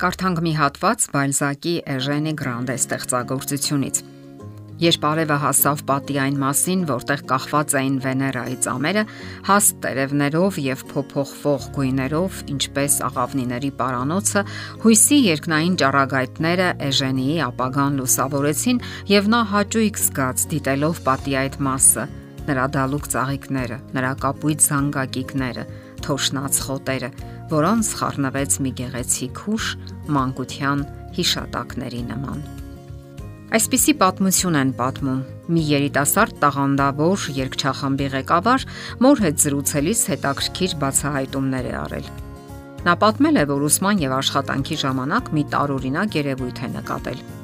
Կարդանք 0.00 0.38
մի 0.40 0.50
հատված 0.56 1.02
Բալզակի 1.12 1.72
Էժենի 1.92 2.32
Գրանդե 2.40 2.74
ստեղծագործությունից։ 2.80 3.98
Երբ 4.80 5.02
արևը 5.04 5.36
հասավ 5.42 5.80
պատի 5.90 6.14
այն 6.22 6.38
մասին, 6.40 6.84
որտեղ 6.88 7.24
կախված 7.28 7.74
էին 7.80 7.98
Վեներայի 8.00 8.56
ծամերը, 8.64 9.02
հաստ 9.50 9.74
տերևներով 9.84 10.60
եւ 10.64 10.84
փոփոխվող 10.94 11.66
գույներով, 11.76 12.38
ինչպես 12.54 12.96
աղավնիների 13.10 13.70
պարանոցը, 13.76 14.44
հույսի 14.86 15.18
երկնային 15.26 15.76
ճառագայթները 15.84 16.70
Էժենիի 16.88 17.36
ապագան 17.50 18.00
լուսավորեցին 18.00 18.80
եւ 19.12 19.28
նա 19.36 19.42
հաճույք 19.52 20.00
զգաց 20.06 20.46
դիտելով 20.54 21.02
պատի 21.10 21.36
այդ 21.44 21.60
մասը, 21.68 22.06
նրա 22.48 22.64
դալուկ 22.72 23.10
ծաղիկները, 23.12 23.78
նրա 24.00 24.14
կապույտ 24.24 24.64
զանգակիկները, 24.64 25.66
թոշնած 26.00 26.62
խոտերը, 26.64 27.10
որոնց 27.50 27.90
խառնվեց 28.00 28.56
մի 28.64 28.72
գեղեցիկ 28.80 29.42
հուշ 29.46 29.66
մանկության 30.16 30.84
հիշատակների 31.16 32.02
նման։ 32.10 32.42
Այսպիսի 33.50 33.94
պատմություն 34.00 34.58
են 34.60 34.72
պատմում։ 34.78 35.22
Մի 35.50 35.62
երիտասարդ 35.70 36.36
տաղանդավոր 36.44 37.24
երգչախմբի 37.40 38.06
ղեկավար 38.14 38.66
մոր 39.02 39.24
հետ 39.24 39.42
զրուցելիս 39.44 40.04
հետաքրքիր 40.12 40.76
բացահայտումներ 40.84 41.68
է 41.72 41.74
արել։ 41.80 42.14
Նա 42.86 42.94
պատմել 43.02 43.42
է, 43.42 43.44
որ 43.50 43.66
ուսման 43.66 44.06
եւ 44.06 44.16
աշխատանքի 44.20 44.80
ժամանակ 44.86 45.34
մի 45.34 45.46
տարօրինակ 45.56 46.18
երևույթ 46.20 46.64
է 46.64 46.72
նկատել 46.78 47.39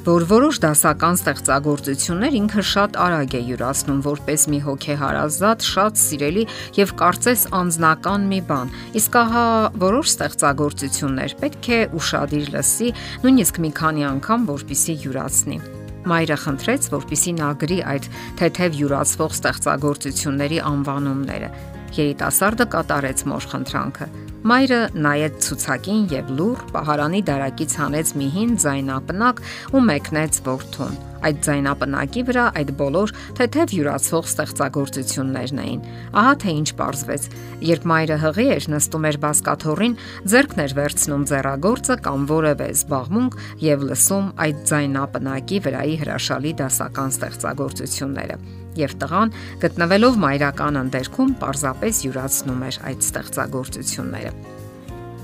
որ 0.00 0.24
որոշ 0.24 0.58
դասական 0.64 1.18
ստեղծագործություններ 1.18 2.36
ինքը 2.38 2.62
շատ 2.64 2.94
արագ 3.04 3.34
է 3.36 3.40
յուրացնում 3.50 3.98
որպես 4.06 4.46
մի 4.48 4.60
հոգեհարազատ, 4.64 5.66
շատ 5.70 6.00
սիրելի 6.00 6.44
եւ 6.78 6.94
կարծես 7.02 7.42
անznական 7.58 8.24
մի 8.30 8.38
բան։ 8.48 8.72
Իսկ 8.96 9.18
ահա 9.20 9.44
որոշ 9.84 10.14
ստեղծագործություններ 10.14 11.36
պետք 11.44 11.68
է 11.76 11.80
ուրشادիր 12.00 12.48
լսի, 12.56 12.88
նույնիսկ 13.28 13.60
մի 13.60 13.70
քանի 13.76 14.08
անգամ, 14.14 14.48
որpիսի 14.54 14.96
յուրացնի։ 15.04 15.60
Մայրը 16.08 16.36
խնդրեց, 16.48 16.90
որpիսի 16.96 17.32
նա 17.36 17.52
գրի 17.60 17.80
այդ 17.92 18.10
թեթև 18.40 18.80
յուրացվող 18.80 19.36
ստեղծագործությունների 19.36 20.64
անվանումները։ 20.72 21.54
Երիտասարդը 22.00 22.70
կատարեց 22.72 23.28
մոր 23.28 23.50
խնդրանքը։ 23.52 24.12
Մայրը 24.40 24.76
նայեց 24.96 25.34
ցուցակին 25.44 26.04
եւ 26.08 26.28
լուր 26.38 26.60
պահարանի 26.72 27.18
դարակից 27.28 27.72
հանեց 27.76 28.12
մի 28.16 28.28
հին 28.36 28.52
զայնապնակ 28.62 29.42
ու 29.76 29.82
մեկնեց 29.84 30.38
ворթուն։ 30.46 30.94
Այդ 31.28 31.42
զայնապնակի 31.44 32.22
վրա 32.30 32.44
այդ 32.60 32.70
բոլոր 32.78 33.12
թեթև 33.36 33.74
յուրացող 33.76 34.30
ստեղծագործություններն 34.30 35.60
էին։ 35.64 35.82
Ահա 36.22 36.32
թե 36.40 36.54
ինչ 36.60 36.70
պարզվեց։ 36.80 37.28
Երբ 37.68 37.84
մայրը 37.92 38.18
հղի 38.24 38.48
էր 38.56 38.68
նստում 38.72 39.06
էր 39.10 39.20
բասկաթոռին, 39.26 39.98
ձեռքն 40.32 40.64
էր 40.64 40.76
վերցնում 40.80 41.28
ձեռագործը 41.34 41.98
կամ 42.08 42.24
որևէ 42.32 42.70
զբաղմունք 42.80 43.38
եւ 43.68 43.86
լսում 43.92 44.32
այդ 44.48 44.64
զայնապնակի 44.72 45.62
վրայի 45.68 46.00
հրաշալի 46.00 46.56
դասական 46.64 47.14
ստեղծագործությունները 47.20 48.59
եւ 48.84 48.96
տղան 49.04 49.34
գտնվելով 49.66 50.22
մայրական 50.24 50.80
ընդերքում 50.84 51.36
պարզապես 51.44 52.02
յուրացնում 52.08 52.64
էր 52.70 52.80
այդ 52.90 53.06
ստեղծագործությունները։ 53.10 54.34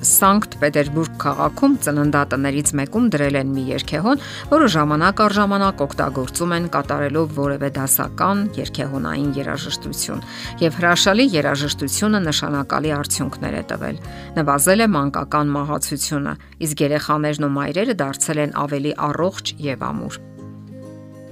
Սանկտ 0.05 0.57
Պետերբուրգ 0.61 1.15
քաղաքում 1.23 1.77
ծննդատներից 1.85 2.73
մեկում 2.79 3.07
դրել 3.15 3.39
են 3.41 3.55
մի 3.57 3.65
երգեհոն, 3.71 4.21
որը 4.53 4.69
ժամանակ 4.75 5.23
առ 5.25 5.35
ժամանակ 5.39 5.83
օգտագործում 5.87 6.55
են 6.57 6.69
կատարելով 6.77 7.33
որևէ 7.39 7.71
դասական 7.79 8.45
երգեհոնային 8.61 9.33
երաժշտություն, 9.41 10.23
եւ 10.67 10.79
հրաշալի 10.83 11.27
երաժշտությունը 11.37 12.23
նշանակալի 12.29 12.95
արդյունքներ 13.01 13.57
է 13.57 13.65
տվել։ 13.73 14.01
Նվազել 14.37 14.85
է 14.85 14.89
մանկական 15.01 15.53
մահացությունը, 15.57 16.39
իսկ 16.69 16.87
երեխաներն 16.87 17.49
ու 17.49 17.55
մայրերը 17.57 18.01
դարձել 18.05 18.47
են 18.47 18.57
ավելի 18.67 18.97
առողջ 19.11 19.55
եւ 19.73 19.87
ամուր։ 19.91 20.36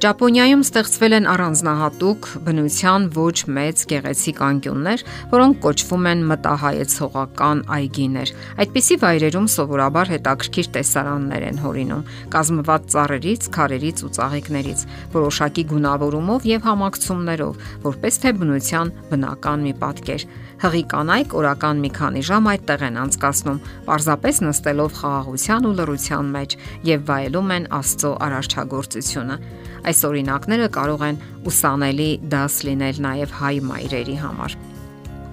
Ճապոնիայում 0.04 0.62
ստեղծվել 0.66 1.14
են 1.16 1.26
առանձնահատուկ 1.32 2.26
բնության 2.44 3.04
ոչ 3.14 3.36
մեծ 3.56 3.84
գեղեցիկ 3.88 4.42
անկյուններ, 4.44 5.04
որոնք 5.30 5.56
կոչվում 5.64 6.08
են 6.10 6.24
մտահայեցողական 6.28 7.62
այգիներ։ 7.78 8.32
Այդպիսի 8.60 8.98
վայրերում 9.00 9.48
սովորաբար 9.54 10.12
հետաքրքիր 10.12 10.68
տեսարաններ 10.76 11.46
են 11.48 11.62
հորինում, 11.64 12.04
կազմված 12.36 12.88
ծառերից, 12.92 13.48
քարերից 13.56 14.04
ու 14.04 14.12
ծաղիկներից, 14.20 14.84
որոշակի 15.16 15.64
գունավորումով 15.72 16.48
եւ 16.52 16.68
համակցումներով, 16.68 17.64
որպես 17.88 18.20
թե 18.20 18.34
բնության 18.44 18.92
բնական 19.08 19.64
մի 19.64 19.74
պատկեր։ 19.80 20.28
Հղի 20.64 20.84
կանայք 20.92 21.34
օրական 21.34 21.80
մի 21.82 21.90
քանի 21.96 22.20
ժամ 22.28 22.46
այդտեղ 22.52 22.84
են 22.86 23.00
անցկացնում, 23.04 23.62
parzapes 23.88 24.38
նստելով 24.44 24.94
խաղաղության 25.00 25.66
ու 25.68 25.74
լռության 25.80 26.30
մեջ 26.36 26.56
եւ 26.88 27.04
վայելում 27.10 27.52
են 27.56 27.66
Աստծո 27.80 28.12
արարչագործությունը։ 28.24 29.36
Այս 29.84 30.00
օրինակները 30.08 30.68
կարող 30.74 31.04
են 31.08 31.20
ուսանելի 31.50 32.08
դաս 32.34 32.58
լինել 32.68 33.00
նաև 33.04 33.34
հայ 33.40 33.54
մայրերի 33.68 34.16
համար։ 34.24 34.56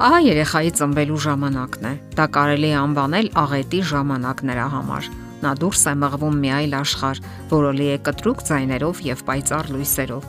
Ահա 0.01 0.19
երեխայի 0.27 0.71
ծնվելու 0.79 1.19
ժամանակն 1.25 1.87
է։ 1.87 1.93
Դա 2.17 2.25
կարելի 2.37 2.69
է 2.71 2.77
անվանել 2.81 3.27
աղետի 3.41 3.81
ժամանակ 3.91 4.43
նրա 4.51 4.67
համար։ 4.75 5.09
Նա 5.41 5.51
դուրս 5.61 5.83
է 5.91 5.93
մղվում 6.01 6.39
մի 6.41 6.49
այլ 6.57 6.73
աշխարհ, 6.81 7.21
որը 7.51 7.71
լի 7.77 7.87
է 7.91 7.99
կտրուկ 8.07 8.41
ձայներով 8.49 9.03
եւ 9.11 9.21
պայծառ 9.29 9.69
լույսերով։ 9.75 10.25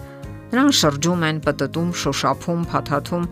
Նրան 0.53 0.71
շրջում 0.83 1.25
են 1.29 1.41
պտտում, 1.47 1.91
շոշափում, 2.03 2.63
փաթաթում, 2.73 3.27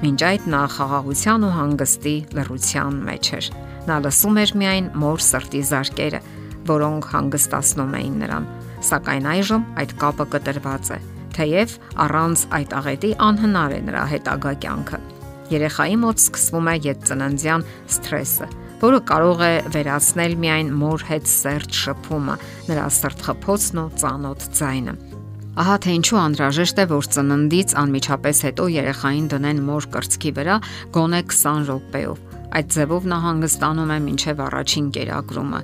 Մինչ 0.00 0.20
այդ 0.24 0.44
նա 0.48 0.60
խաղաղության 0.72 1.42
ու 1.44 1.48
հանգստի 1.52 2.12
լռության 2.32 3.00
մեջ 3.04 3.26
էր։ 3.36 3.48
Նա 3.90 3.96
լսում 4.06 4.38
էր 4.40 4.52
միայն 4.60 4.86
մոր 5.02 5.24
սրտի 5.26 5.60
զարկերը, 5.70 6.20
որոնք 6.70 7.08
հանգստացնում 7.10 7.92
էին 7.98 8.14
նրան 8.22 8.46
սակայն 8.80 9.26
այժմ 9.30 9.64
այդ 9.80 9.92
կապը 10.00 10.26
կտրված 10.34 10.90
է, 10.94 10.98
թեև 11.36 11.74
առանց 12.04 12.44
այդ 12.58 12.74
աղետի 12.80 13.10
անհնար 13.26 13.74
է 13.76 13.80
նրա 13.90 14.04
հետագա 14.14 14.52
կյանքը։ 14.64 15.00
Երեխայի 15.50 15.96
մոտ 16.00 16.20
սկսվում 16.22 16.70
է 16.70 16.74
յետծննդյան 16.86 17.64
սթրեսը, 17.90 18.48
որը 18.80 19.00
կարող 19.10 19.44
է 19.44 19.52
վերացնել 19.74 20.34
միայն 20.44 20.72
մոր 20.80 21.04
հետ 21.10 21.30
սերտ 21.30 21.78
շփումը, 21.80 22.36
նրա 22.70 22.86
սրտխփոցն 22.96 23.80
ու 23.82 23.88
ծանոթ 24.00 24.46
ձայնը։ 24.60 24.94
Ահա 25.60 25.76
թե 25.84 25.94
ինչու 25.98 26.20
անհրաժեշտ 26.20 26.80
է, 26.80 26.84
որ 26.94 27.08
ծննդից 27.16 27.72
անմիջապես 27.82 28.42
հետո 28.46 28.68
երեխային 28.70 29.30
դնեն 29.34 29.62
մոր 29.66 29.88
կրծքի 29.96 30.32
վրա 30.38 30.56
գոնե 30.94 31.22
20 31.34 31.64
րոպեով։ 31.68 32.26
Այդ 32.50 32.74
ձևով 32.74 33.08
նա 33.10 33.18
հանգստանում 33.26 33.94
է 33.94 33.98
մինչև 34.06 34.44
առաջին 34.46 34.90
կերակրումը, 34.96 35.60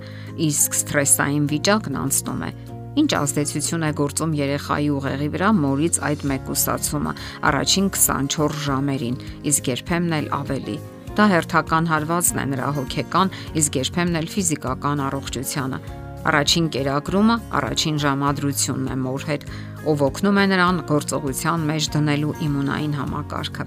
իսկ 0.50 0.81
սթրեսային 0.82 1.47
վիճակն 1.55 2.00
անցնում 2.03 2.43
է 2.47 2.50
Ինչ 2.97 3.11
ազդեցություն 3.12 3.83
է 3.84 3.91
գործում 3.97 4.34
երեխայի 4.39 4.87
ուղեղի 4.97 5.27
վրա 5.34 5.49
մորից 5.53 5.97
այդ 6.09 6.23
մեկուսացումը 6.31 7.12
առաջին 7.51 7.91
24 7.97 8.62
ժամերին, 8.67 9.19
իսկ 9.53 9.69
երբեմն 9.73 10.17
էլ 10.17 10.29
ավելի։ 10.37 10.77
Դա 11.17 11.27
հերթական 11.33 11.91
հարվածն 11.93 12.41
է 12.41 12.47
նրա 12.56 12.71
հոգեկան, 12.79 13.33
իսկ 13.61 13.79
երբեմն 13.83 14.21
էլ 14.21 14.29
ֆիզիկական 14.33 15.05
առողջությանը։ 15.06 15.81
Առաջին 16.27 16.67
կերակրումը 16.75 17.37
առաջին 17.61 17.99
ժամադրությունն 18.06 18.89
է 18.91 18.97
մոր 19.05 19.27
հետ, 19.31 19.49
ով 19.93 20.05
օգնում 20.09 20.41
է 20.41 20.47
նրան 20.56 20.81
գործողության 20.91 21.67
մեջ 21.71 21.89
դնելու 21.97 22.37
իմունային 22.49 22.97
համակարգը։ 22.97 23.67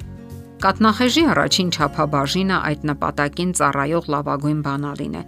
Կատնախեժի 0.59 1.21
առաջին 1.33 1.69
ճափաբաժինը 1.77 2.57
այդ 2.69 2.81
նպատակին 2.89 3.51
ծառայող 3.61 4.09
լավագույն 4.13 4.63
բանալին 4.65 5.15
է 5.15 5.21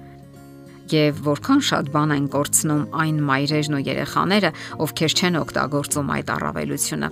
եւ 0.91 1.19
որքան 1.25 1.61
շատ 1.67 1.89
բան 1.93 2.13
են 2.15 2.27
կորցնում 2.33 2.83
այն 3.01 3.19
մայրերն 3.27 3.77
ու 3.77 3.83
երեխաները, 3.87 4.51
ովքեր 4.85 5.15
չեն 5.21 5.39
օգտագործում 5.41 6.11
այդ 6.17 6.31
առավելությունը։ 6.35 7.09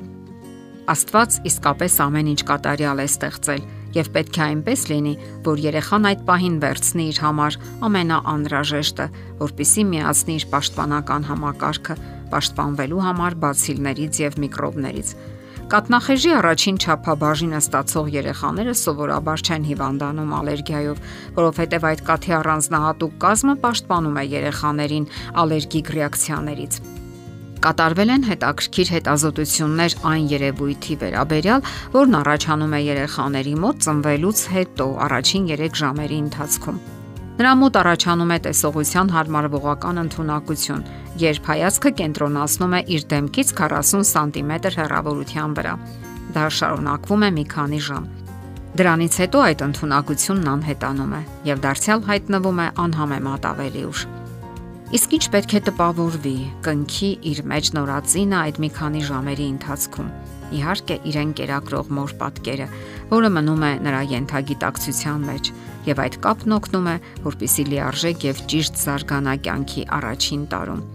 Աստված 0.89 1.35
իսկապես 1.49 1.97
ամեն 2.05 2.29
ինչ 2.33 2.41
կատարյալ 2.49 2.99
է 2.99 3.07
ստեղծել 3.09 3.65
եւ 3.93 4.09
պետք 4.15 4.37
է 4.39 4.41
այնպես 4.45 4.85
լինի, 4.89 5.13
որ 5.45 5.61
երեխան 5.65 6.07
այդ 6.09 6.23
պահին 6.29 6.57
վերցնի 6.63 7.05
իր 7.09 7.19
համար 7.25 7.57
ամենաանհրաժեշտը, 7.89 9.07
որpիսի 9.39 9.83
միացնի 9.89 10.35
իր 10.39 10.45
պաշտպանական 10.53 11.27
համակարգը, 11.29 11.97
պաշտպանվելու 12.33 13.03
համար 13.05 13.37
բացիլներից 13.45 14.21
եւ 14.25 14.39
միկրոբներից 14.45 15.13
Կատնախեժի 15.69 16.31
առաջին 16.33 16.77
ճափաբաժինը 16.81 17.59
ստացող 17.61 18.07
երեխաները 18.09 18.71
սովորաբար 18.79 19.41
չեն 19.45 19.67
հիվանդանում 19.69 20.31
ալերգիայով, 20.39 21.01
որովհետև 21.35 21.85
այդ 21.89 22.01
կաթի 22.07 22.33
առանձնահատուկ 22.39 23.13
կազմը 23.21 23.55
պաշտպանում 23.65 24.17
է 24.17 24.23
երեխաներին 24.33 25.05
ալերգիկ 25.45 25.91
ռեակցիաներից։ 25.99 26.79
Կատարվել 27.69 28.13
են 28.17 28.25
հետաքրքիր 28.33 28.93
հետազոտություններ 28.97 29.95
այն 30.09 30.25
երևույթի 30.33 30.95
վերաբերյալ, 31.05 31.65
որն 32.01 32.17
առաջանում 32.25 32.73
է 32.73 32.81
երեխաների 32.89 33.53
մոտ 33.61 33.83
ծնվելուց 33.85 34.39
հետո 34.57 34.87
առաջին 35.05 35.43
3 35.53 35.83
ժամերի 35.83 36.17
ընթացքում։ 36.25 36.81
Նրա 37.39 37.51
մոտ 37.55 37.77
առաջանում 37.79 38.31
է 38.35 38.37
տեսողության 38.49 39.11
հարմարվողական 39.15 39.99
ընտունակություն, 40.01 40.81
երբ 41.19 41.49
հայացքը 41.49 41.91
կենտրոնացնում 41.99 42.75
է 42.77 42.81
իր 42.95 43.03
դեմքից 43.13 43.51
40 43.59 44.05
սանտիմետր 44.09 44.79
հեռավորության 44.79 45.57
վրա։ 45.59 45.73
Դա 46.35 46.45
շարունակվում 46.59 47.25
է 47.27 47.29
մի 47.39 47.45
քանի 47.53 47.81
ժամ։ 47.89 48.07
Դրանից 48.79 49.15
հետո 49.19 49.39
այդ 49.49 49.61
ընտունակությունն 49.65 50.49
անհետանում 50.53 51.13
է 51.17 51.21
եւ 51.49 51.61
դարձյալ 51.65 52.03
հայտնվում 52.09 52.59
է 52.63 52.67
անհամեմատ 52.85 53.47
ավելի 53.49 53.83
ուշ։ 53.89 54.03
Իսկ 54.89 55.15
ինչ 55.17 55.25
պետք 55.33 55.55
է 55.57 55.61
տպավորվի, 55.69 56.35
կնքի 56.65 57.09
իր 57.29 57.41
մեջ 57.49 57.71
նորածինը 57.77 58.37
այդ 58.39 58.59
մի 58.63 58.69
քանի 58.77 59.01
ժամերի 59.09 59.47
ընթացքում։ 59.53 60.13
Իհարկե, 60.59 60.95
իրեն 61.09 61.33
կերակրող 61.37 61.91
մոր 61.93 62.13
պատկերը, 62.23 62.67
որը 63.13 63.33
մնում 63.37 63.65
է 63.69 63.73
նրա 63.85 64.01
յենթագիտակցության 64.13 65.27
մեջ, 65.29 65.51
եւ 65.89 66.05
այդ 66.05 66.21
կապն 66.25 66.55
օգնում 66.57 66.87
է, 66.89 66.95
որpիսի 67.29 67.67
լիարժեք 67.69 68.29
եւ 68.29 68.45
ճիշտ 68.53 68.81
զարգանա 68.85 69.35
կյանքի 69.45 69.85
առաջին 69.99 70.47
տարում։ 70.55 70.87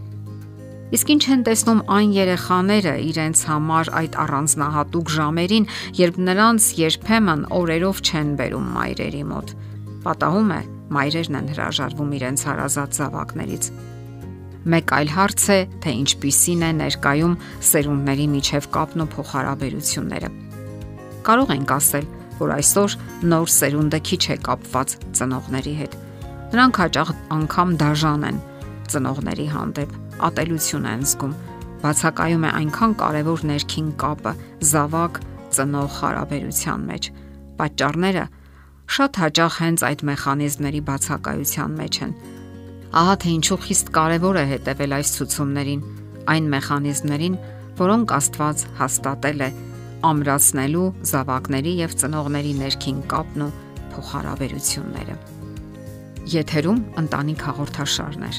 Իսկ 0.92 1.10
ինչ 1.14 1.24
են 1.32 1.42
տեսնում 1.48 1.80
այն 1.94 2.10
երեխաները 2.14 2.94
իրենց 3.08 3.38
համար 3.48 3.90
այդ 4.00 4.18
առանձնահատուկ 4.24 5.12
ժամերին, 5.14 5.66
երբ 5.96 6.20
նրանց 6.28 6.66
երբեմն 6.80 7.42
օրերով 7.56 8.02
չեն 8.04 8.30
բերում 8.40 8.68
մայրերի 8.74 9.24
մոտ։ 9.32 9.54
Պատահում 10.04 10.52
է, 10.54 10.60
մայրերն 10.94 11.38
են 11.40 11.50
հրաժարվում 11.54 12.14
իրենց 12.18 12.44
հարազատ 12.50 12.98
զավակներից։ 13.00 13.70
Մեկ 14.64 14.92
այլ 14.96 15.10
հարց 15.12 15.42
է, 15.52 15.58
թե 15.84 15.90
ինչպիսին 16.04 16.62
է 16.64 16.70
ներկայում 16.78 17.34
սերունդների 17.68 18.26
միջև 18.34 18.68
կապն 18.76 19.04
ու 19.04 19.08
փոխհարաբերությունները։ 19.14 20.30
Կարող 21.24 21.52
ենք 21.54 21.74
ասել, 21.74 22.06
որ 22.38 22.54
այսօր 22.54 22.96
նոր 23.32 23.52
սերունդը 23.54 24.00
քիչ 24.08 24.22
է 24.24 24.36
կապված 24.48 24.96
ծնողների 25.20 25.74
հետ։ 25.80 25.98
Նրանք 26.54 26.80
հաճախ 26.84 27.12
անգամ 27.34 27.76
դաժան 27.84 28.26
են 28.30 28.40
ծնողների 28.94 29.46
հանդեպ, 29.52 29.92
ատելություն 30.28 30.88
են 30.94 31.04
զգում։ 31.08 31.34
Բացակայում 31.84 32.44
է 32.44 32.50
այնքան 32.60 32.94
կարևոր 33.04 33.44
ներքին 33.50 33.88
կապը 34.04 34.32
զավակ 34.74 35.20
ծնող 35.54 35.90
հարաբերության 36.04 36.86
մեջ։ 36.92 37.10
Պատճառները 37.58 38.24
շատ 38.94 39.20
հաճախ 39.24 39.58
հենց 39.64 39.84
այդ 39.88 40.00
մեխանիզմների 40.12 40.80
բացակայության 40.88 41.76
մեջ 41.80 42.00
են 42.04 42.16
Ահա 42.94 43.14
թե 43.22 43.30
ինչու 43.34 43.56
խիստ 43.64 43.88
կարևոր 43.90 44.36
է 44.38 44.42
հետևել 44.52 44.92
այս 44.94 45.08
ցուցումներին, 45.16 45.80
այն 46.30 46.44
մեխանիզմներին, 46.52 47.38
որոնք 47.80 48.12
Աստված 48.14 48.62
հաստատել 48.78 49.42
է 49.42 49.48
ամրացնելու 50.10 50.84
զավակների 51.10 51.72
եւ 51.80 51.96
ծնողների 52.04 52.52
ներքին 52.60 53.00
կապն 53.10 53.44
ու 53.48 53.50
փոխհարաբերությունները։ 53.96 55.16
Եթերում 56.38 56.80
ընտանիք 57.02 57.46
հաղորդաշարներ։ 57.50 58.38